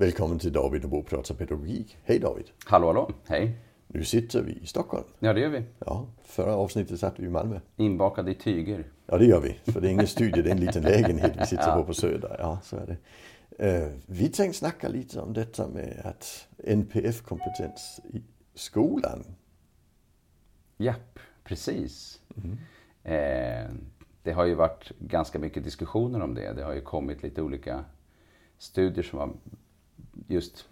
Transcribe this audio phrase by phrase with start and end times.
[0.00, 1.98] Välkommen till David och Bo pratar pedagogik.
[2.04, 2.44] Hej David!
[2.64, 3.56] Hallå hallå, hej!
[3.86, 5.04] Nu sitter vi i Stockholm.
[5.18, 5.64] Ja det gör vi.
[5.78, 7.60] Ja, förra avsnittet satt vi i Malmö.
[7.76, 8.84] Inbakade i tyger.
[9.06, 11.46] Ja det gör vi, för det är ingen studio, det är en liten lägenhet vi
[11.46, 12.36] sitter på på Söder.
[12.38, 12.96] Ja, så är det.
[13.86, 18.22] Uh, vi tänkte snacka lite om detta med att NPF-kompetens i
[18.54, 19.24] skolan.
[20.76, 22.20] Japp, precis.
[22.36, 22.58] Mm.
[23.02, 23.70] Eh,
[24.22, 26.52] det har ju varit ganska mycket diskussioner om det.
[26.52, 27.84] Det har ju kommit lite olika
[28.58, 29.30] studier som har
[30.28, 30.68] just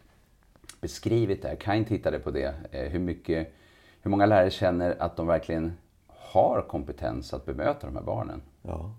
[0.81, 1.57] beskrivit det här.
[1.57, 2.55] Kain tittade på det.
[2.71, 3.55] Eh, hur, mycket,
[4.01, 5.73] hur många lärare känner att de verkligen
[6.07, 8.43] har kompetens att bemöta de här barnen?
[8.63, 8.95] Ja,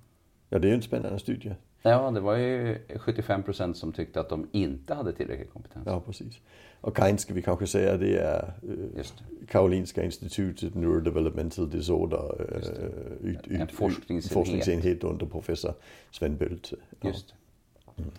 [0.50, 1.56] ja det är ju en spännande studie.
[1.82, 5.84] Ja, det var ju 75 procent som tyckte att de inte hade tillräcklig kompetens.
[5.88, 6.40] Ja, precis.
[6.82, 9.06] Och Kain ska vi kanske säga det är uh,
[9.48, 14.34] Karolinska institutet Neurodevelopmental Disorder, uh, ut, ut, en forskningsenhet.
[14.34, 15.74] forskningsenhet under professor
[16.12, 16.76] Sven Bölte.
[17.00, 17.08] Ja.
[17.08, 17.34] Just
[17.98, 18.12] mm.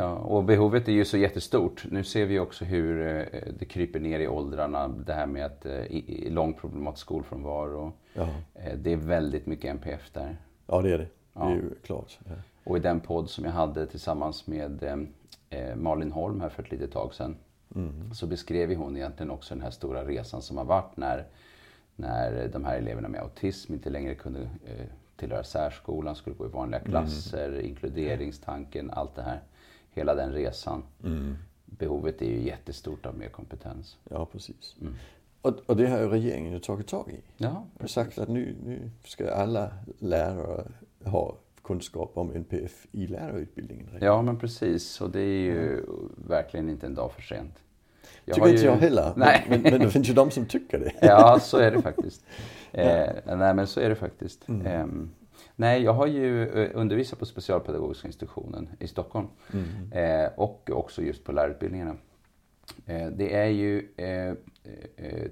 [0.00, 1.86] Ja, och behovet är ju så jättestort.
[1.90, 4.88] Nu ser vi också hur eh, det kryper ner i åldrarna.
[4.88, 5.82] Det här med att eh,
[6.30, 7.92] lång problematisk skolfrånvaro.
[8.14, 8.28] Ja.
[8.54, 10.36] Eh, det är väldigt mycket NPF där.
[10.66, 11.08] Ja, det är det.
[11.32, 12.18] Det är ju klart.
[12.24, 12.32] Ja.
[12.64, 15.06] Och i den podd som jag hade tillsammans med
[15.76, 17.36] Malin Holm här för ett litet tag sedan.
[17.74, 18.14] Mm.
[18.14, 21.26] Så beskrev hon egentligen också den här stora resan som har varit när,
[21.96, 24.48] när de här eleverna med autism inte längre kunde
[25.16, 26.90] tillhöra särskolan, skulle gå i vanliga mm.
[26.90, 27.66] klasser, mm.
[27.66, 29.40] inkluderingstanken, allt det här
[29.98, 30.82] hela den resan.
[31.04, 31.36] Mm.
[31.64, 33.96] Behovet är ju jättestort av mer kompetens.
[34.10, 34.76] Ja, precis.
[34.80, 34.94] Mm.
[35.42, 37.20] Och, och, det har ju regeringen tagit tag i.
[37.36, 40.64] Ja, och sagt att nu, nu ska alla lärare
[41.04, 43.88] ha kunskap om NPF i lärarutbildningen.
[44.00, 45.00] Ja, men precis.
[45.00, 46.12] Och det är ju mm.
[46.28, 47.54] verkligen inte en dag för sent.
[48.24, 48.66] Jag tycker inte ju...
[48.66, 49.12] jag heller.
[49.16, 49.46] Nej.
[49.48, 50.92] Men, men, det finns ju de som tycker det.
[51.06, 52.24] ja, så är det faktiskt.
[52.72, 54.48] Eh, nej, men så är det faktiskt.
[54.48, 55.10] Mm.
[55.60, 59.26] Nej, jag har ju eh, undervisat på Specialpedagogiska institutionen i Stockholm.
[59.52, 59.92] Mm.
[59.92, 61.96] Eh, och också just på lärarutbildningarna.
[62.86, 64.28] Eh, det är ju eh,
[64.96, 65.28] eh,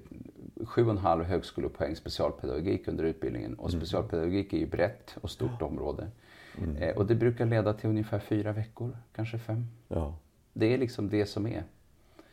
[0.65, 3.55] sju och en halv högskolepoäng specialpedagogik under utbildningen.
[3.55, 3.81] Och mm.
[3.81, 5.67] specialpedagogik är ju brett och stort ja.
[5.67, 6.11] område.
[6.59, 6.77] Mm.
[6.77, 9.67] Eh, och det brukar leda till ungefär fyra veckor, kanske fem.
[9.89, 10.17] Ja.
[10.53, 11.65] Det är liksom det som är.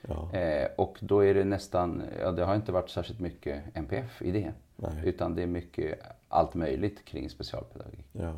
[0.01, 0.33] Ja.
[0.33, 4.31] Eh, och då är det nästan, ja det har inte varit särskilt mycket NPF i
[4.31, 4.53] det.
[4.75, 4.91] Nej.
[5.03, 5.99] Utan det är mycket
[6.33, 8.05] allt möjligt kring specialpedagogik.
[8.11, 8.33] Ja.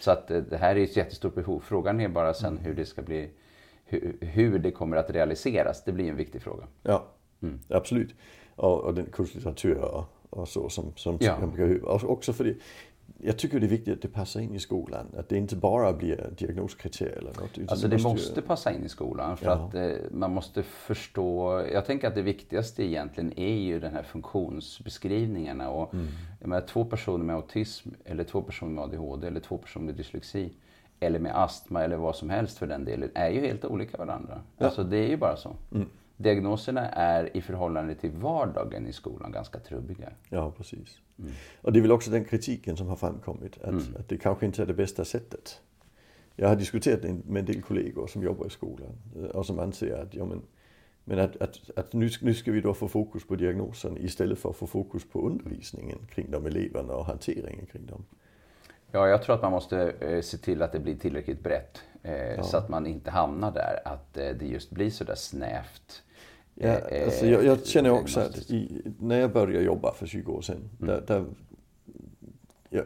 [0.00, 1.60] Så att eh, det här är ett jättestort behov.
[1.60, 3.30] Frågan är bara sen hur det ska bli,
[3.84, 5.84] hur, hur, det kommer att realiseras.
[5.84, 6.66] Det blir en viktig fråga.
[6.82, 7.06] Ja,
[7.42, 7.60] mm.
[7.68, 8.14] absolut.
[8.56, 11.36] Och, och den kurslitteratur och, och så som, som ja.
[11.82, 12.54] Och också för det,
[13.18, 15.06] jag tycker det är viktigt att det passar in i skolan.
[15.16, 17.70] Att det inte bara blir diagnoskriterier eller något.
[17.70, 18.46] Alltså det måste, måste ju...
[18.46, 19.52] passa in i skolan för ja.
[19.52, 21.60] att eh, man måste förstå.
[21.72, 25.70] Jag tänker att det viktigaste egentligen är ju den här funktionsbeskrivningarna.
[25.70, 26.06] Och, mm.
[26.40, 29.94] jag menar, två personer med autism eller två personer med ADHD eller två personer med
[29.94, 30.52] dyslexi
[31.00, 34.40] eller med astma eller vad som helst för den delen är ju helt olika varandra.
[34.58, 34.66] Ja.
[34.66, 35.56] Alltså det är ju bara så.
[35.72, 40.10] Mm diagnoserna är i förhållande till vardagen i skolan ganska trubbiga.
[40.28, 40.98] Ja, precis.
[41.18, 41.32] Mm.
[41.60, 43.96] Och det är väl också den kritiken som har framkommit, att, mm.
[43.98, 45.60] att det kanske inte är det bästa sättet.
[46.36, 48.92] Jag har diskuterat med en del kollegor som jobbar i skolan
[49.34, 50.42] och som anser att, ja, men,
[51.04, 54.50] men att, att, att nu, nu ska vi då få fokus på diagnosen istället för
[54.50, 58.04] att få fokus på undervisningen kring de eleverna och hanteringen kring dem.
[58.94, 61.82] Ja, jag tror att man måste eh, se till att det blir tillräckligt brett.
[62.02, 62.42] Eh, ja.
[62.42, 66.02] Så att man inte hamnar där, att eh, det just blir så där snävt.
[66.54, 70.32] Ja, eh, alltså jag, jag känner också att i, när jag började jobba för 20
[70.32, 70.94] år sedan, mm.
[70.94, 71.24] där, där
[72.70, 72.84] jag,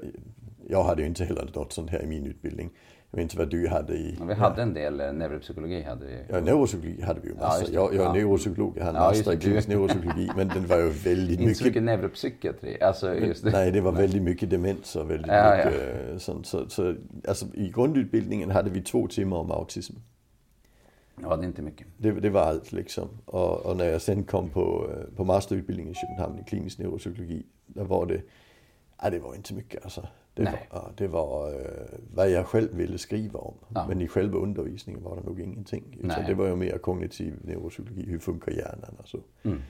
[0.69, 2.71] jag, hade ju inte heller något sånt här i min utbildning.
[3.11, 4.17] Jag vet inte vad du hade i...
[4.19, 5.83] Ja, vi hade en del eh, neuropsykologi.
[5.83, 6.19] Hade vi.
[6.29, 7.65] Ja, neuropsykologi hade vi ju massa.
[7.65, 8.13] Ja, jag, jag är ja.
[8.13, 10.31] neuropsykolog, jag hade ja, master i klinisk neuropsykologi.
[10.37, 11.41] men den var ju väldigt mycket...
[11.41, 12.83] Inte så mycket neuropsykiatri.
[12.83, 13.51] Alltså, just det.
[13.51, 16.47] Nej, det var väldigt mycket demens och väldigt ja, mycket sånt.
[16.47, 16.95] Så, så,
[17.29, 19.97] alltså, I grundutbildningen hade vi två timmar om autism.
[21.23, 21.87] Ja, det är inte mycket.
[21.97, 23.09] Det, det var allt liksom.
[23.25, 27.47] Och, och, när jag sen kom på, eh, på masterutbildningen i Köpenhamn i klinisk neuropsykologi,
[27.67, 28.23] där var det,
[29.03, 30.09] ja det var inte mycket alltså.
[30.35, 30.69] Det Nej.
[30.71, 31.61] var, det var uh,
[32.15, 33.55] vad jag själv ville skriva om.
[33.75, 33.87] Ja.
[33.89, 35.99] Men i själva undervisningen var det nog ingenting.
[36.01, 39.19] Utan det var ju mer kognitiv neuropsykologi, hur funkar hjärnan och så.
[39.43, 39.63] Mm.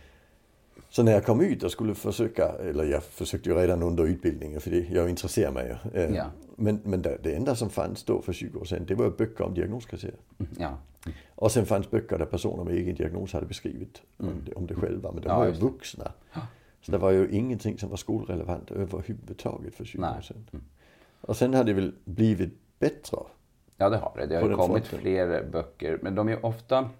[0.88, 4.61] Så när jag kom ut och skulle försöka, eller jag försökte ju redan under utbildningen
[4.61, 6.00] för det, jag intresserar mig ju.
[6.00, 6.25] Uh, ja.
[6.60, 9.55] Men, men det, enda som fanns då för 20 år sedan, det var böcker om
[9.55, 10.16] diagnoskriterier.
[10.38, 10.52] Mm.
[10.58, 10.78] Ja.
[11.34, 14.32] Och sen fanns böcker där personer med egen diagnos hade beskrivit mm.
[14.32, 15.12] om, det, om det själva.
[15.12, 16.12] Men de ja, var ju vuxna.
[16.81, 20.49] Så det var ju ingenting som var skolrelevant överhuvudtaget för 20 år sedan.
[20.52, 20.64] Mm.
[21.20, 23.19] Och sen har det väl blivit bättre.
[23.76, 24.26] Ja det har det.
[24.26, 25.00] Det har ju kommit fronten.
[25.00, 25.99] fler böcker.
[26.02, 26.90] Men de är ofta,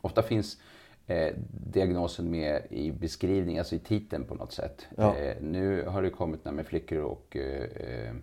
[0.00, 0.58] ofta finns
[1.06, 1.34] eh,
[1.72, 4.86] diagnosen med i beskrivningen, alltså i titeln på något sätt.
[4.96, 5.16] Ja.
[5.16, 8.14] Eh, nu har det kommit med flickor och eh, Eh,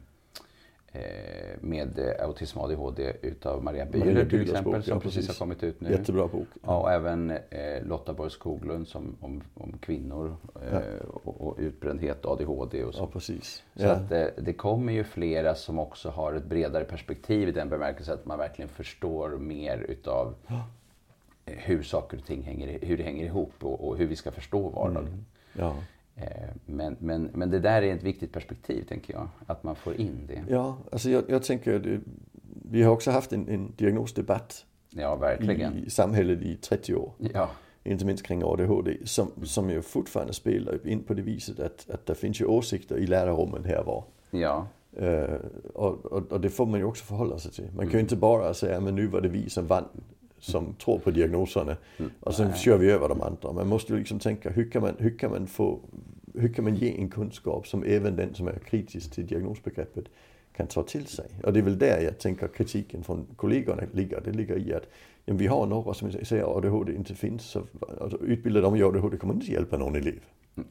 [1.62, 5.36] med eh, autism och ADHD utav Maria Bühler till exempel bok, som ja, precis har
[5.36, 5.92] kommit ut nu.
[5.92, 6.48] Jättebra bok.
[6.64, 10.82] Ja, och även eh, Lotta Borg Skoglund som, om, om kvinnor eh, ja.
[11.24, 13.04] och, och, utbrändhet, ADHD och så.
[13.04, 13.64] Ja, precis.
[13.76, 17.70] Så att eh, det kommer ju flera som också har ett bredare perspektiv i den
[17.70, 20.36] bemärkelsen att man verkligen förstår mer utav
[21.46, 24.70] hur saker och ting hänger, hur det hänger ihop och, och hur vi ska förstå
[24.70, 25.26] vardagen.
[25.54, 25.74] Mm.
[26.22, 29.28] Eh, men, men, men det där är ett viktigt perspektiv, tänker jag.
[29.46, 30.44] Att man får in det.
[30.50, 32.00] Ja, alltså jag, jag tänker, det,
[32.72, 35.78] vi har också haft en, en diagnosdebatt ja, verkligen.
[35.78, 37.12] i samhället i 30 år.
[37.34, 37.50] Ja.
[37.84, 42.06] Inte minst kring ADHD, som, som ju fortfarande spelar in på det viset att, att
[42.06, 44.04] det finns ju åsikter i lärarrummen här var.
[44.32, 44.68] Ja.
[45.02, 45.36] Uh,
[45.74, 47.64] och, och, och, det får man ju också förhålla sig till.
[47.64, 48.00] Man kan ju mm.
[48.00, 49.86] inte bara säga, men nu var det vi som vann
[50.40, 51.78] som tror på diagnoserna.
[51.98, 52.12] Mm.
[52.20, 52.58] Och sen Nej.
[52.58, 53.52] kör vi över de andra.
[53.52, 55.80] Man måste ju liksom tänka, hur kan man, hur kan man få,
[56.40, 60.06] hur kan man ge en kunskap som även den som är kritisk till diagnosbegreppet
[60.56, 61.26] kan ta till sig.
[61.44, 64.22] Och det är väl där jag tänker kritiken från kollegorna ligger.
[64.22, 64.84] Det ligger i att
[65.26, 67.44] ja, vi har några som säger att ADHD inte finns.
[67.44, 67.64] Så,
[68.02, 70.20] alltså, utbilda dem i ADHD kommer inte hjälpa någon elev.
[70.56, 70.68] Mm.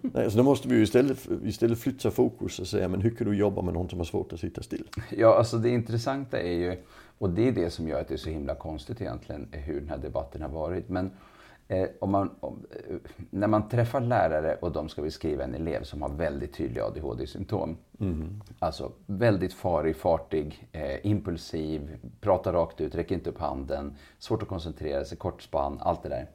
[0.00, 3.26] Nej, så då måste vi ju istället, istället flytta fokus och säga, men hur kan
[3.30, 4.88] du jobba med någon som har svårt att sitta still?
[5.16, 6.76] Ja, alltså det intressanta är ju,
[7.18, 9.88] och det är det som gör att det är så himla konstigt egentligen, hur den
[9.88, 10.88] här debatten har varit.
[10.88, 11.10] Men
[11.68, 12.96] eh, om man, om, eh,
[13.30, 17.76] när man träffar lärare och de ska beskriva en elev som har väldigt tydliga ADHD-symptom.
[18.00, 18.42] Mm.
[18.58, 24.48] Alltså väldigt farig, fartig, eh, impulsiv, pratar rakt ut, räcker inte upp handen, svårt att
[24.48, 26.30] koncentrera sig, kort spann, allt det där.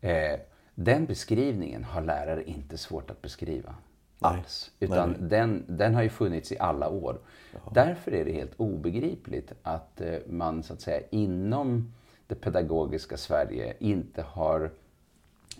[0.00, 0.40] Eh,
[0.74, 3.74] den beskrivningen har lärare inte svårt att beskriva.
[4.20, 4.70] Alls.
[4.80, 5.18] Utan Nej.
[5.20, 7.18] Den, den har ju funnits i alla år.
[7.52, 7.72] Jaha.
[7.74, 11.92] Därför är det helt obegripligt att eh, man så att säga inom
[12.26, 14.70] det pedagogiska Sverige inte har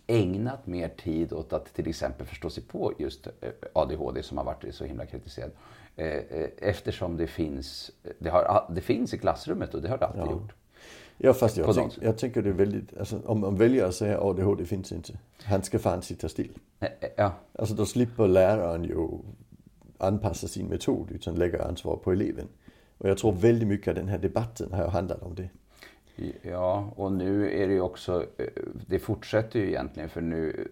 [0.07, 4.45] ägnat mer tid åt att till exempel förstå sig på just eh, ADHD som har
[4.45, 5.51] varit så himla kritiserad.
[5.97, 6.21] Eh,
[6.59, 10.31] eftersom det finns, det, har, det finns i klassrummet och det har det alltid ja.
[10.31, 10.55] gjort.
[11.19, 14.21] Ja fast jag, tänk, jag tänker det är väldigt, alltså, om man väljer att säga
[14.21, 15.19] ADHD finns inte.
[15.43, 16.59] Han ska fan sitta still.
[17.17, 17.33] Ja.
[17.53, 19.09] Alltså då slipper läraren ju
[19.99, 22.49] anpassa sin metod utan lägger ansvar på eleven.
[22.99, 25.49] Och jag tror väldigt mycket av den här debatten har handlat om det.
[26.43, 28.47] Ja, och nu är det ju också, eh,
[28.87, 30.69] det fortsätter ju egentligen för nu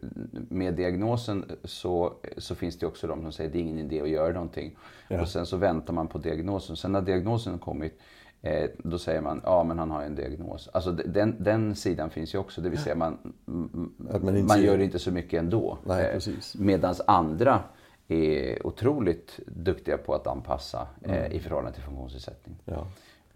[0.48, 4.00] med diagnosen så, så finns det också de som säger att det är ingen idé
[4.00, 4.76] att göra någonting.
[5.08, 5.22] Ja.
[5.22, 6.76] Och sen så väntar man på diagnosen.
[6.76, 8.00] Sen när diagnosen kommit
[8.44, 10.68] Eh, då säger man, ja men han har en diagnos.
[10.72, 14.98] Alltså den, den sidan finns ju också, det vill säga man, man, man, gör inte
[14.98, 15.78] så mycket ändå.
[15.88, 16.20] eh,
[16.54, 17.62] Medan andra
[18.08, 21.32] är otroligt duktiga på att anpassa eh, mm.
[21.32, 22.56] i förhållande till funktionsnedsättning.
[22.64, 22.86] Ja.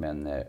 [0.00, 0.42] Men, eh,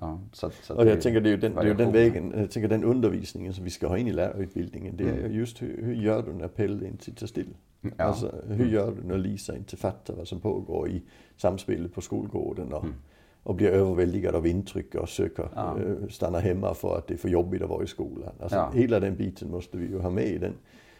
[0.00, 2.50] ja, så, så och jag tänker det är ju den, det är den vägen, jag
[2.50, 5.32] tänker den undervisningen som vi ska ha in i lärarutbildningen, det är mm.
[5.32, 7.56] just hur, hur gör du när Pelle inte sitter still?
[7.80, 8.04] Ja.
[8.04, 11.02] Alltså, hur gör du när Lisa inte fattar vad som pågår i
[11.36, 12.72] samspelet på skolgården?
[12.72, 12.94] Och, mm
[13.46, 15.78] och blir överväldigad av intryck och söker ja.
[15.80, 18.32] Eh, stanna hemma för att det är för jobbigt att vara i skolan.
[18.40, 18.70] Alltså, ja.
[18.74, 20.52] Hela den biten måste vi ju ha med i den.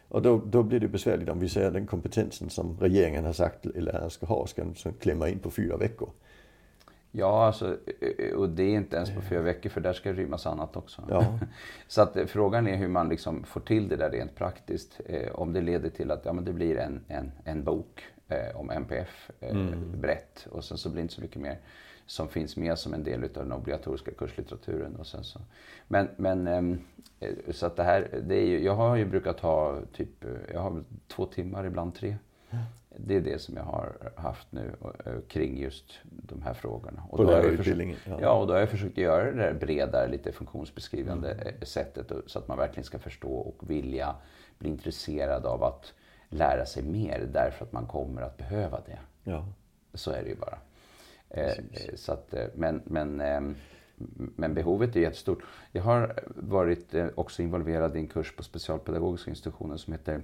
[0.08, 3.64] Och då, då blir det besvärligt om vi säger den kompetensen som regeringen har sagt
[3.64, 4.64] läraren ska ha, ska
[5.00, 6.10] klämma in på fyra veckor.
[7.18, 10.18] Ja, alltså, eh, och det är inte ens på fyra veckor för där ska det
[10.18, 11.02] rymmas annat också.
[11.10, 11.38] Ja.
[11.88, 15.00] Så att eh, frågan är hur man liksom får till det där rent praktiskt.
[15.06, 18.56] Eh, om det leder till att ja, men det blir en, en, en bok eh,
[18.60, 20.00] om MPF eh, mm.
[20.00, 21.58] brett och sen så blir det inte så mycket mer
[22.06, 24.96] som finns med som en del av den obligatoriska kurslitteraturen.
[24.96, 25.40] Och sen så.
[25.88, 26.80] Men, men ehm,
[27.50, 30.84] så att det här, det är ju, jag har ju brukat ha typ, jag har
[31.08, 32.16] två timmar, ibland tre.
[32.98, 34.72] Det är det som jag har haft nu
[35.28, 37.02] kring just de här frågorna.
[37.10, 37.96] Och På lärarutbildningen?
[38.04, 38.18] Ja.
[38.20, 41.46] ja, och då har jag försökt göra det där bredare, lite funktionsbeskrivande mm.
[41.46, 44.14] Eh, sättet så att man verkligen ska förstå och vilja
[44.58, 45.92] bli intresserad av att
[46.28, 48.98] lära sig mer därför att man kommer att behöva det.
[49.24, 49.46] Ja.
[49.94, 50.58] Så är det ju bara.
[51.30, 51.54] Eh,
[51.94, 53.56] så att, eh, men, men, ehm,
[54.36, 55.42] men behovet är jättestort.
[55.72, 60.22] Jag har varit eh, också involverad i en kurs på Specialpedagogiska institutionen som heter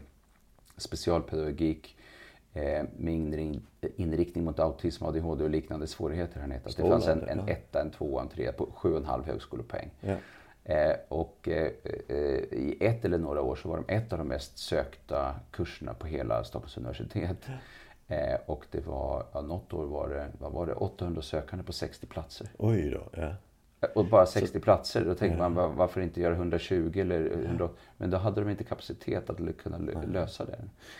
[0.76, 1.97] Specialpedagogik
[2.97, 3.61] med
[3.97, 6.41] inriktning mot autism, ADHD och liknande svårigheter.
[6.41, 6.83] Han heter.
[6.83, 9.91] Det fanns en, en etta, en tvåa, en trea på sju och en halv högskolepoäng.
[10.01, 10.17] Ja.
[10.65, 11.73] Eh, och eh,
[12.51, 16.07] i ett eller några år så var de ett av de mest sökta kurserna på
[16.07, 17.49] hela Stockholms universitet.
[18.09, 21.73] Eh, och det var, ja, något år var det, vad var det, 800 sökande på
[21.73, 22.49] 60 platser.
[22.59, 23.35] Oj då, ja.
[23.83, 27.57] Eh, och bara 60 så, platser, då tänker man varför inte göra 120 eller 100,
[27.59, 27.69] ja.
[27.97, 29.79] Men då hade de inte kapacitet att kunna
[30.12, 30.59] lösa det.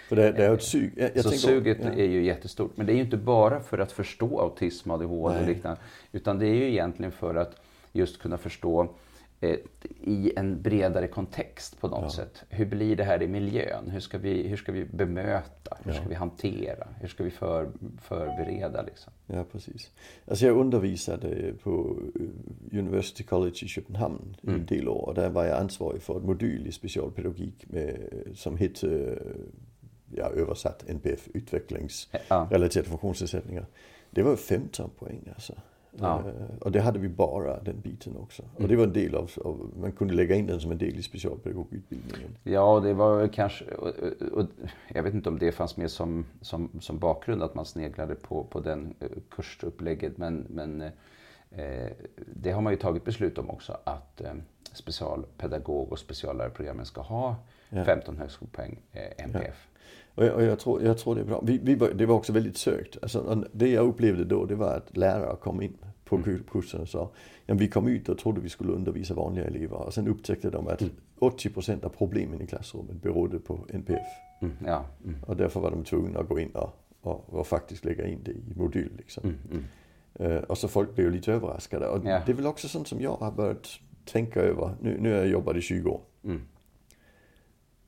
[0.09, 0.93] För det, det är ett sug.
[0.97, 1.91] Jag, jag så suget ja.
[1.91, 2.73] är ju jättestort.
[2.75, 5.81] Men det är ju inte bara för att förstå autism, ADHD och liknande.
[6.13, 7.57] Utan det är ju egentligen för att
[7.93, 8.89] just kunna förstå eh,
[10.01, 12.11] i en bredare kontext på något ja.
[12.11, 12.45] sätt.
[12.49, 13.91] Hur blir det här i miljön?
[13.91, 15.79] Hur ska vi, hur ska vi bemöta?
[15.85, 16.89] Hur ska vi hantera?
[17.01, 17.71] Hur ska vi för,
[18.03, 18.83] förbereda?
[18.83, 19.13] Liksom?
[19.27, 19.91] Ja, precis.
[20.27, 24.55] Alltså jag undervisade på eh, University College i Köpenhamn mm.
[24.55, 25.09] en del år.
[25.09, 27.99] Och där var jag ansvarig för ett modul i specialpedagogik med,
[28.35, 29.19] som hette
[30.15, 32.83] ja, översatt NPF, utvecklingsrelaterade ja.
[32.83, 33.67] funktionsnedsättningar.
[34.11, 35.55] Det var 15 poäng alltså.
[35.99, 36.19] Ja.
[36.19, 38.43] Eh, och det hade vi bara den biten också.
[38.55, 38.71] Och mm.
[38.71, 41.03] det var en del av, av, man kunde lägga in den som en del i
[41.03, 42.37] specialpedagogutbildningen.
[42.43, 43.89] Ja, det var kanske, och,
[44.33, 44.47] och,
[44.89, 48.45] jag vet inte om det fanns med som, som, som bakgrund att man sneglade på,
[48.45, 50.19] på den eh, kursupplägget.
[50.19, 50.81] Men, men
[51.51, 51.91] eh,
[52.35, 54.35] det har man ju tagit beslut om också att eh,
[54.73, 57.37] specialpedagog och speciallärarprogrammen ska ha
[57.69, 57.85] ja.
[57.85, 59.69] 15 högskolepoäng eh, NPF.
[59.69, 59.73] Ja.
[60.15, 61.41] Och jag, och jag, tror, jag tror det är bra.
[61.45, 62.99] Vi, vi, det var också väldigt sökt.
[63.03, 66.45] Alltså, det jag upplevde då det var att lärare kom in på mm.
[66.53, 67.11] kursen och sa
[67.47, 70.69] ja, vi kom ut och trodde vi skulle undervisa vanliga elever och sen upptäckte de
[70.69, 70.95] att mm.
[71.21, 74.07] 80% av problemen i klassrummet berodde på NPF.
[74.41, 74.85] Mm, ja.
[75.05, 75.17] Mm.
[75.27, 78.31] Och därför var de tvungna att gå in och, och, och faktiskt lägga in det
[78.31, 78.93] i modul.
[78.97, 79.37] Liksom.
[80.21, 81.89] Uh, och så folk blev lite överraskade.
[81.89, 82.23] Och ja.
[82.27, 83.69] det är väl också sånt som jag har börjat
[84.05, 84.71] tänka över.
[84.81, 86.01] Nu, nu har jag jobbat i 20 år.
[86.25, 86.41] Mm.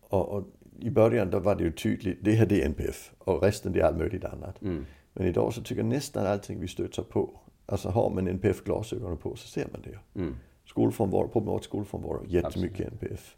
[0.00, 0.44] Och, och,
[0.80, 3.80] i början då var det ju tydligt, det här det är NPF och resten det
[3.80, 4.62] är allt möjligt annat.
[4.62, 4.86] Mm.
[5.12, 9.36] Men idag så tycker jag nästan allting vi stöter på, alltså har man NPF-glasögonen på
[9.36, 10.20] så ser man det.
[10.20, 10.34] Mm.
[10.66, 13.02] Skolfrånvaro, problematisk skolfrånvaro, jättemycket Absolut.
[13.02, 13.36] NPF.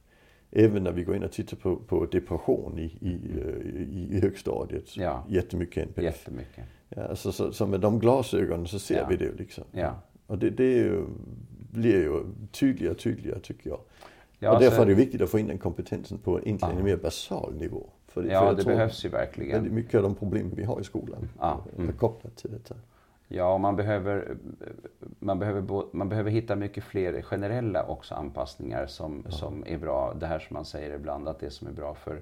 [0.50, 4.96] Även när vi går in och tittar på, på depression i, i, i, i högstadiet,
[4.96, 5.24] ja.
[5.28, 6.04] jättemycket NPF.
[6.04, 6.64] Jättemycket.
[6.88, 9.06] Ja, alltså, så, så med de glasögonen så ser ja.
[9.08, 9.64] vi det liksom.
[9.72, 10.02] Ja.
[10.26, 11.04] Och det, det ju,
[11.70, 13.80] blir ju tydligare och tydligare tycker jag.
[14.38, 14.82] Ja, och därför så...
[14.82, 17.86] är det viktigt att få in den kompetensen på egentligen en mer basal nivå.
[18.08, 19.52] För, ja, för det behövs ju verkligen.
[19.52, 21.60] Väldigt mycket av de problem vi har i skolan ja.
[21.76, 21.88] Mm.
[21.88, 22.74] är kopplat till detta.
[23.28, 24.36] Ja, man behöver,
[25.18, 29.30] man, behöver, man behöver hitta mycket fler generella också anpassningar som, ja.
[29.30, 30.14] som är bra.
[30.20, 32.20] Det här som man säger ibland, att det som är bra för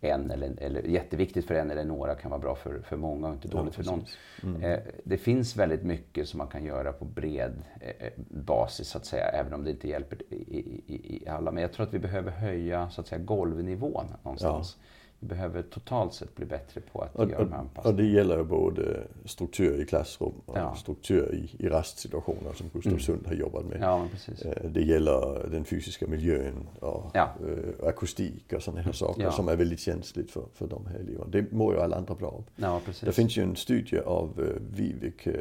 [0.00, 3.34] en eller, eller jätteviktigt för en eller några kan vara bra för, för många och
[3.34, 4.04] inte dåligt ja, för någon.
[4.42, 4.62] Mm.
[4.62, 9.06] Eh, det finns väldigt mycket som man kan göra på bred eh, basis så att
[9.06, 11.50] säga, även om det inte hjälper i, i, i alla.
[11.50, 14.76] Men jag tror att vi behöver höja så att säga golvnivån någonstans.
[14.80, 14.84] Ja
[15.20, 17.88] vi behöver totalt sett bli bättre på att och, göra de här anpassningarna.
[17.88, 20.74] Och det gäller både struktur i klassrum och ja.
[20.74, 23.00] struktur i, i rastsituationer som Gustav mm.
[23.00, 23.78] Sund har jobbat med.
[23.80, 24.06] Ja,
[24.44, 27.34] eh, det gäller den fysiska miljön och ja.
[27.80, 29.32] äh, akustik och sådana här saker ja.
[29.32, 31.26] som är väldigt känsligt för, för de här eleverna.
[31.28, 32.82] Det mår ju alla andra bra av.
[33.00, 35.34] Det finns ju en studie av uh, Vivek uh,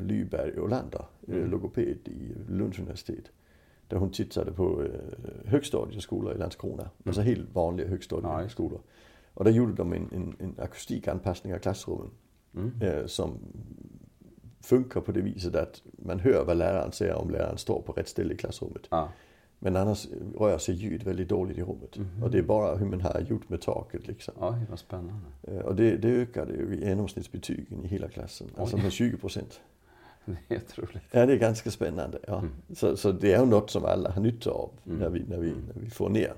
[0.00, 1.50] Lyberg Olander, mm.
[1.50, 3.24] logoped i Lunds universitet
[3.88, 4.90] där hon tittade på øh,
[5.44, 6.82] högstadieskolor i Landskrona.
[6.82, 6.90] Mm.
[7.06, 8.80] Alltså helt vanliga högstadieskolor.
[9.34, 12.10] Och där gjorde de en, en, en akustikanpassning av klassrummen.
[12.54, 12.72] Mm.
[12.80, 13.38] Eh, som
[14.60, 18.08] funkar på det viset att man hör vad läraren säger om läraren står på rätt
[18.08, 18.86] ställe i klassrummet.
[18.90, 19.08] Ja.
[19.58, 21.96] Men annars rör sig ljud väldigt dåligt i rummet.
[21.96, 22.22] Mm.
[22.22, 24.34] Och det är bara hur man har gjort med taket liksom.
[24.40, 25.26] Oj, vad spännande.
[25.64, 28.46] Och det, det ökade ju genomsnittsbetygen i hela klassen.
[28.54, 28.60] Oj.
[28.60, 29.60] Alltså med 20 procent.
[30.48, 31.02] Det är otroligt.
[31.10, 32.18] Ja, det är ganska spännande.
[32.26, 32.38] Ja.
[32.38, 32.52] Mm.
[32.74, 34.98] Så, så det är ju något som alla har nytta av mm.
[34.98, 36.34] när, vi, när, vi, när vi får ner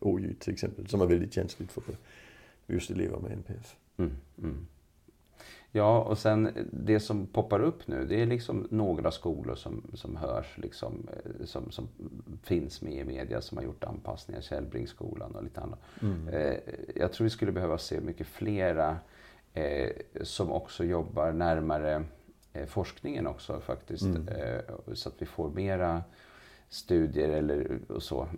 [0.00, 1.82] oljud till exempel, som är väldigt känsligt för
[2.66, 3.76] just elever med NPF.
[3.96, 4.12] Mm.
[4.38, 4.66] Mm.
[5.74, 10.16] Ja, och sen det som poppar upp nu, det är liksom några skolor som, som
[10.16, 11.88] hörs, liksom, eh, som, som
[12.42, 15.80] finns med i media, som har gjort anpassningar, Källbringsskolan och lite annat.
[16.02, 16.28] Mm.
[16.28, 16.54] Eh,
[16.94, 18.96] jag tror vi skulle behöva se mycket flera
[19.54, 19.90] eh,
[20.22, 22.04] som också jobbar närmare
[22.66, 24.02] forskningen också faktiskt.
[24.02, 24.28] Mm.
[24.28, 26.02] Eh, så att vi får mera
[26.68, 28.28] studier eller så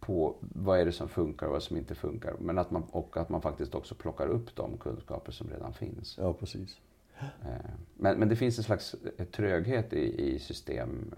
[0.00, 2.34] på vad är det som funkar och vad som inte funkar.
[2.40, 6.18] Men att man, och att man faktiskt också plockar upp de kunskaper som redan finns.
[6.18, 6.78] Ja, precis.
[7.20, 8.94] Eh, men, men det finns en slags
[9.32, 11.14] tröghet i, i systemen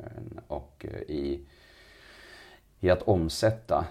[0.46, 1.46] och i,
[2.80, 3.86] i att omsätta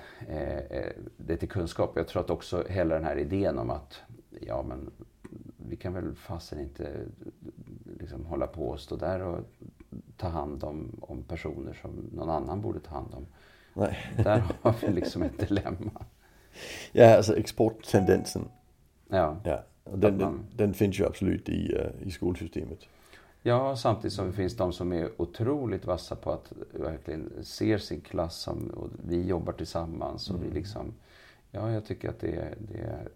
[1.17, 1.91] det till kunskap.
[1.95, 4.01] Jag tror att också hela den här idén om att
[4.41, 4.91] ja, men
[5.57, 7.05] vi kan väl fasen inte
[8.05, 9.39] liksom hålla på och stå där och
[10.17, 13.25] ta hand om, om personer som någon annan borde ta hand om.
[13.73, 13.97] Nej.
[14.17, 16.05] Där har vi liksom ett dilemma.
[16.91, 18.47] Ja, alltså exporttendensen.
[19.07, 19.37] Ja.
[19.43, 19.63] ja.
[19.83, 22.79] Den, den, den, finns ju absolut i, uh, i skolsystemet.
[23.41, 28.01] Ja, samtidigt som det finns de som är otroligt vassa på att verkligen ser sin
[28.01, 30.47] klass som, och vi jobbar tillsammans och mm.
[30.47, 30.93] vi liksom,
[31.51, 33.07] ja jag tycker att det, det är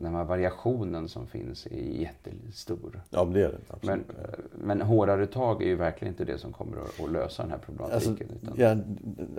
[0.00, 3.00] den här variationen som finns är jättestor.
[3.10, 3.58] Ja, det är det.
[3.68, 4.06] Absolut.
[4.06, 7.58] Men, men hårdare tag är ju verkligen inte det som kommer att, lösa den här
[7.58, 8.28] problematiken.
[8.46, 8.76] Alltså, ja,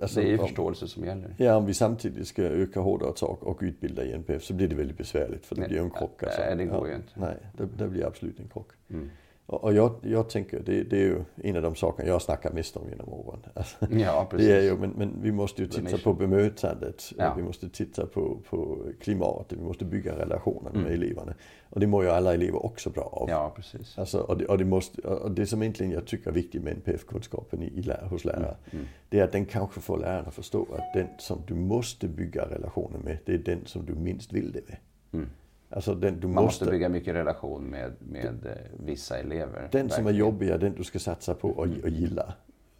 [0.02, 1.36] alltså, det är ju förståelse om, som gäller.
[1.38, 4.76] Ja, om vi samtidigt ska öka hårdare tag och utbilda i NPF så blir det
[4.76, 6.24] väldigt besvärligt för det blir ju en krock.
[6.24, 6.42] Alltså.
[6.42, 7.12] Nej, det går ja, ju inte.
[7.14, 8.72] Nej, det, det blir absolut en krock.
[8.90, 9.10] Mm.
[9.50, 12.78] Och, jag, jag tänker, det, det, är ju en av de sakerna jag snackar mest
[12.78, 13.40] om genom åren.
[13.54, 14.48] Alltså, ja, precis.
[14.48, 17.04] Det är ju, men, men vi måste ju titta på bemötandet.
[17.18, 17.34] Ja.
[17.38, 19.58] Vi måste titta på, på klimatet.
[19.60, 20.94] Vi måste bygga relationer med Mm.
[20.94, 21.34] eleverna.
[21.70, 23.30] Och det mår ju alla elever också bra av.
[23.30, 23.98] Ja, precis.
[23.98, 26.74] Alltså, och, det, och, det måste, och det som egentligen jag tycker är viktigt med
[26.74, 28.56] NPF-kunskapen i, i, hos lärare.
[28.72, 28.86] Mm.
[29.10, 32.46] Det är att den kanske får lärarna att förstå att den som du måste bygga
[32.46, 34.78] relationer med, det är den som du minst vill det med.
[35.14, 35.30] Mm.
[35.70, 38.52] Alltså den du Man måste, måste bygga mycket relation med, med eh,
[38.86, 39.70] vissa elever.
[39.72, 40.16] den som är verkligen.
[40.16, 42.34] jobbig är den du ska satsa på och, och gilla.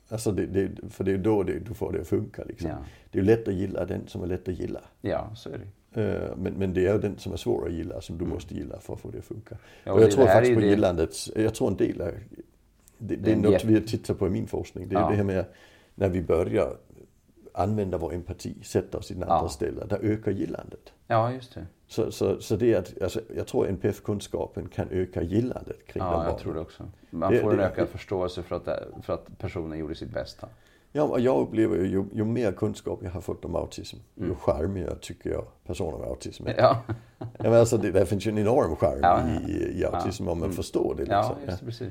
[0.10, 2.44] Alltså det, det, för det är då det, du får det att funka.
[2.44, 2.70] Liksom.
[2.70, 2.78] Ja.
[3.12, 4.82] Det är lätt att gilla den som är lätt att gilla.
[5.02, 6.02] Ja, så är det.
[6.02, 8.80] Eh, Men, men det är den som är svår att gilla som du måste gilla
[8.80, 9.56] för att få det att funka.
[9.56, 9.62] Mm.
[9.84, 12.14] Ja, och jag tror faktiskt på det- gillandet, jag tror en del är,
[12.98, 14.88] det, det är något jätte- vi tittar på i min forskning.
[14.90, 15.10] Det är Ja.
[15.10, 15.46] det här med
[15.96, 16.78] när vi börjar
[17.54, 19.50] använda vår empati, sätta oss i den andra Ja.
[19.50, 20.94] ställe, där ökar gillandet.
[21.08, 21.66] Ja, just det.
[21.90, 26.10] Så, så, så det är att, alltså, jag tror NPF-kunskapen kan öka gillandet kring de
[26.10, 26.40] Ja, jag barnen.
[26.40, 26.84] tror det också.
[27.10, 30.10] Man Det- får en det- ökad förståelse för att, det- för att personen gjorde sitt
[30.14, 30.48] bästa.
[30.92, 34.30] Ja, och jag upplever ju, ju, ju mer kunskap jag har fått om autism, Mm.
[34.30, 36.54] ju charmigare tycker jag personer med autism är.
[36.58, 36.82] Ja,
[37.20, 39.50] Ja, men alltså, det, det finns ju en enorm charm Ja, ja.
[39.50, 40.56] i, i autism om man Mm.
[40.56, 41.02] förstår det.
[41.04, 41.16] Liksom.
[41.20, 41.88] ja just det, precis.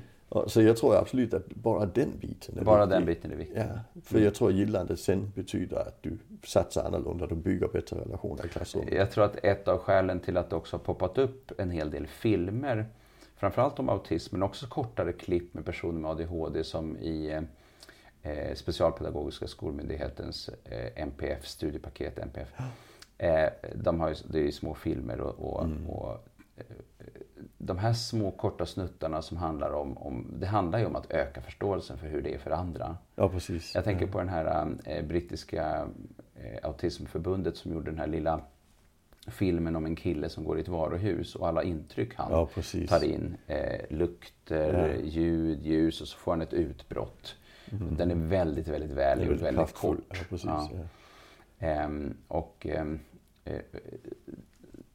[0.47, 2.97] Så jag tror absolut att bara den biten är Bara viktig.
[2.99, 3.59] den biten är viktig.
[3.59, 8.47] Ja, för jag tror gillandet sen betyder att du satsar annorlunda, du bygger bättre relationer
[8.47, 8.95] i klassrummet.
[8.95, 11.91] Jag tror att ett av skälen till att det också har poppat upp en hel
[11.91, 12.87] del filmer,
[13.37, 17.41] framförallt om autism, men också kortare klipp med personer med ADHD som i
[18.23, 22.49] eh, Specialpedagogiska skolmyndighetens eh, NPF, studiepaket NPF.
[23.19, 25.87] Eh, de har ju, det är ju små filmer och, och, Mm.
[25.87, 26.13] och
[26.57, 26.65] eh,
[27.59, 31.41] de här små korta snuttarna som handlar om, om, det handlar ju om att öka
[31.41, 32.97] förståelsen för hur det är för andra.
[33.15, 33.75] Ja, precis.
[33.75, 35.89] Jag tänker på den här eh, brittiska
[36.35, 38.41] eh, autismförbundet som gjorde den här lilla
[39.27, 42.49] filmen om en kille som går i ett varuhus och alla intryck han Ja,
[42.89, 43.37] tar in.
[43.47, 45.05] Eh, lukter, Ja.
[45.05, 47.37] ljud, ljus och så får han ett utbrott.
[47.71, 49.99] Den är väldigt, väldigt välgjord, väldigt väldigt, kort.
[50.09, 50.47] Ja, precis.
[50.47, 50.71] Ja.
[51.59, 51.67] Ja.
[51.67, 52.87] Ehm, och eh,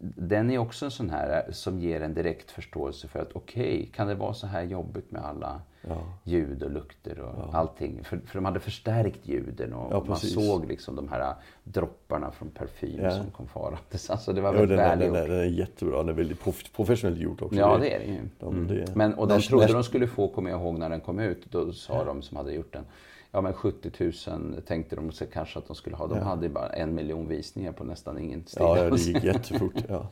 [0.04, 3.90] den är också en sån här eh, som ger en direkt förståelse för att okej,
[3.96, 5.98] kan det vara så här jobbigt med alla Ja.
[6.24, 8.04] ljud och lukter och allting?
[8.04, 12.50] För, för de hade förstärkt ljuden och Ja, man såg liksom de här dropparna från
[12.50, 13.12] parfym Ja.
[13.12, 14.10] som kom farandes.
[14.10, 16.76] Alltså det var väldigt den, är, den, är, den är jättebra, den är väldigt prof-
[16.76, 17.56] professionellt gjord också.
[17.60, 18.20] Ja, det är det ju.
[18.40, 18.68] De, Mm.
[18.68, 21.20] det Men, och de Nash- trodde de skulle få, kommer jag ihåg när den kom
[21.20, 22.86] ut, då sa de som hade gjort den.
[23.32, 23.92] Ja men 70
[24.30, 26.08] 000 tänkte de sig kanske att de skulle ha.
[26.08, 28.58] De hade ju bara en miljon visningar på nästan ingen stil.
[28.60, 29.74] Ja, ja, det gick jättefort.
[29.90, 30.08] Ja.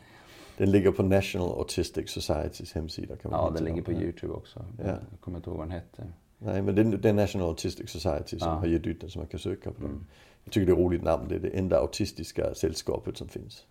[0.58, 3.16] Den ligger på National Autistic Societys hemsida.
[3.16, 4.02] Kan man Ja, den ligger på dem.
[4.02, 4.66] Youtube också.
[4.78, 4.86] Ja.
[4.86, 6.08] Jag kommer inte ihåg vad den hette.
[6.38, 8.52] Nej, men det är, National Autistic Society som Ja.
[8.52, 8.60] Mm.
[8.60, 9.82] har gett ut den som man kan söka på.
[9.82, 10.06] dem.
[10.44, 11.26] Jag tycker det är ett roligt namn.
[11.30, 13.66] Det är det enda autistiska sällskapet som finns.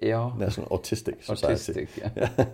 [0.00, 1.46] Ja, National Autistic Society.
[1.46, 1.90] Autistic.
[2.14, 2.28] Ja.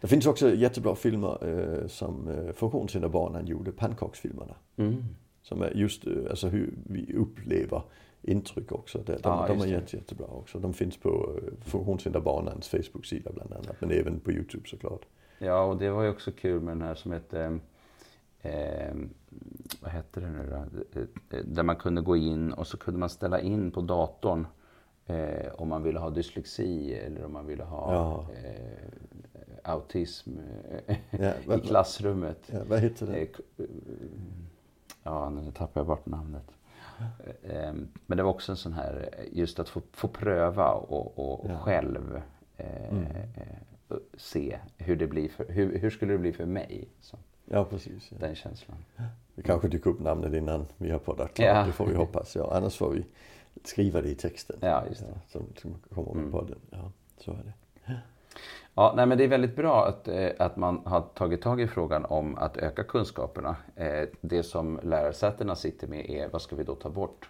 [0.00, 4.54] Det finns också jättebra filmer eh, som eh, funktionshinderbanan gjorde, pannkaksfilmerna.
[4.76, 5.04] Mm.
[5.42, 7.82] Som är just eh, alltså hur vi upplever
[8.22, 8.98] intryck också.
[8.98, 10.58] De, Ja, de är jätte, jättebra också.
[10.58, 13.76] De finns på eh, funktionshinderbanans Facebook-sida bland annat.
[13.80, 15.02] Men även på YouTube såklart.
[15.38, 17.58] ja, och det var ju också kul med den här som hette
[18.44, 18.94] Eh,
[19.80, 21.00] vad hette det nu då?
[21.44, 24.46] Där man kunde gå in och så kunde man ställa in på datorn
[25.06, 28.26] eh, om man ville ha dyslexi eller om man ville ha Ja.
[28.44, 30.30] eh, autism
[30.86, 30.96] eh,
[31.46, 32.38] Ja, i klassrummet.
[32.52, 33.12] Ja, vad heter det?
[33.16, 33.64] Eh, eh,
[35.02, 36.50] Ja, nu tappar jag bort namnet.
[37.42, 37.72] Eh,
[38.06, 41.60] Men det var också en sån här, just att få, få pröva och, och, och
[41.60, 42.20] själv
[42.90, 43.04] Mm.
[44.16, 46.88] se hur det blir för, hur, hur skulle det bli för mig?
[47.00, 48.10] Så, Ja, precis.
[48.20, 48.76] Den känslan.
[49.34, 51.46] Vi kanske dyker upp namnet innan vi har poddat klart.
[51.48, 51.64] Ja.
[51.66, 52.36] Det får vi hoppas.
[52.36, 53.04] Ja, annars får vi
[53.66, 54.56] skriva det i texten.
[54.60, 55.06] Ja, just det.
[55.14, 56.32] Ja, som, som kommer med Mm.
[56.32, 56.58] podden.
[56.70, 57.52] Ja, så är det.
[58.74, 61.66] Ja, nej, men det är väldigt bra att, eh, att man har tagit tag i
[61.66, 63.56] frågan om att öka kunskaperna.
[63.76, 67.28] Eh, det som lärosätena sitter med är vad ska vi då ta bort?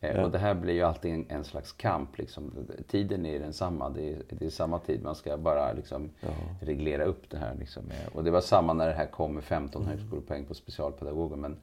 [0.00, 0.24] Eh, Ja.
[0.24, 2.18] Och det här blir ju alltid en, en slags kamp.
[2.18, 2.52] Liksom.
[2.88, 5.02] Tiden är densamma, det är, det är samma tid.
[5.02, 6.28] Man ska bara liksom, Ja.
[6.60, 7.54] reglera upp det här.
[7.58, 7.82] Liksom.
[7.90, 11.36] Eh, Och det var samma när det här kom med 15 högskolepoäng på specialpedagoger.
[11.36, 11.56] Men,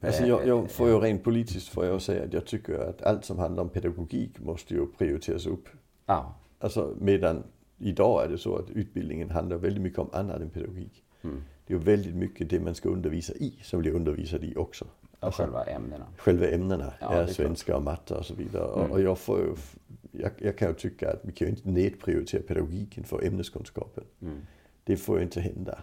[0.00, 3.24] Alltså jag, jag får ju rent politiskt får jag säga att jag tycker att allt
[3.24, 5.68] som handlar om pedagogik måste ju prioriteras upp.
[6.06, 7.42] ja, Alltså medan
[7.78, 11.04] idag är det så att utbildningen handlar väldigt mycket om annat än pedagogik.
[11.22, 11.42] mm.
[11.66, 14.84] Det är ju väldigt mycket det man ska undervisa i som blir undervisad i också.
[15.20, 16.04] och själva ämnena.
[16.16, 18.80] Själva ämnena, Ja, är svenska och matte och så vidare.
[18.80, 18.90] Mm.
[18.92, 19.54] Och jag, får ju,
[20.12, 24.04] jag, jag kan ju tycka att vi kan ju inte nedprioritera pedagogiken för ämneskunskapen.
[24.22, 24.38] Mm.
[24.84, 25.78] Det får ju inte hända.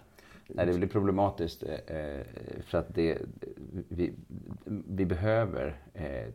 [0.47, 2.21] Nej, det blir problematiskt eh, eh,
[2.65, 3.17] för att det,
[3.89, 4.13] vi,
[4.87, 6.27] vi behöver, eh,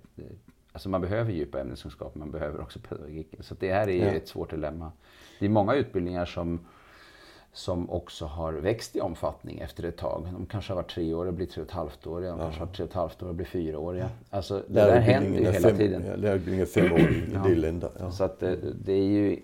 [0.72, 3.42] alltså man behöver djupa ämneskunskaper, man behöver också pedagogiken.
[3.42, 4.10] Så det här är ju Ja.
[4.10, 4.92] ett svårt dilemma.
[5.38, 6.60] Det är många utbildningar som
[7.52, 10.28] som också har växt i omfattning efter ett tag.
[10.32, 12.20] De kanske har varit tre år och blir tre och ett halvt år.
[12.20, 12.36] De ja.
[12.38, 14.08] kanske har varit tre och ett halvt år och blir fyra år.
[14.30, 16.04] Alltså, det där händer ju hela fem, tiden.
[16.06, 17.90] Ja, lärarutbildningen är fem år i en del länder.
[17.98, 18.10] Ja.
[18.10, 19.40] Så att det, det, är ju,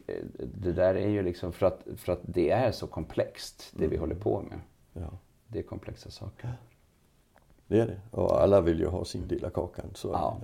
[0.54, 3.90] det där är ju liksom för att, för att det är så komplext det mm.
[3.90, 4.58] vi håller på med.
[4.92, 5.18] Ja.
[5.48, 6.52] Det är komplexa saker.
[7.66, 8.00] Det är det.
[8.10, 9.86] Och alla vill ju ha sin del av kakan.
[9.94, 10.38] Så, ja.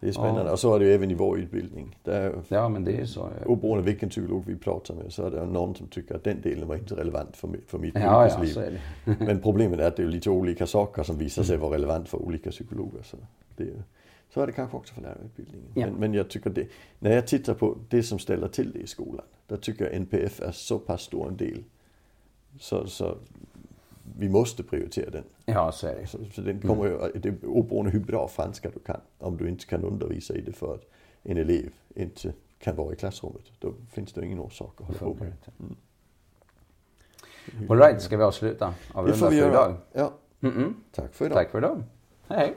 [0.00, 0.44] Det är spännande.
[0.44, 0.52] Ja.
[0.52, 1.98] Och så är det ju även i vår utbildning.
[2.02, 3.28] Där, ja, men det är så.
[3.46, 6.68] Oberoende vilken psykolog vi pratar med så är det någon som tycker att den delen
[6.68, 8.80] var inte relevant för, för mitt ja, yrkesliv.
[9.04, 12.08] Ja, men problemet är att det är lite olika saker som visar sig vara relevant
[12.08, 13.02] för olika psykologer.
[13.02, 13.16] Så,
[13.56, 13.68] det,
[14.34, 15.68] så är det kanske också för lärarutbildningen.
[15.74, 15.86] Ja.
[15.86, 16.66] Men, men jag tycker det,
[16.98, 20.40] när jag tittar på det som ställer till det i skolan, då tycker jag NPF
[20.40, 21.64] är så pass stor en del.
[22.60, 23.16] Så, så
[24.18, 25.24] vi måste prioritera den.
[25.44, 26.06] Ja, så är det.
[26.06, 29.00] Så, så den kommer ju, det är oberoende hur bra franska du kan.
[29.18, 30.84] Om du inte kan undervisa i det för att
[31.22, 33.42] en elev inte kan vara i klassrummet.
[33.58, 35.76] Då finns det ingen orsak att hålla på med mm.
[37.70, 38.74] Alright, ska vi avsluta?
[38.92, 39.52] Avrunda det får vi för göra.
[39.52, 39.76] idag?
[39.92, 40.12] Ja.
[40.40, 40.74] Mm -mm.
[40.92, 41.36] Tack för idag.
[41.36, 41.82] Tack för idag.
[42.28, 42.54] Hej.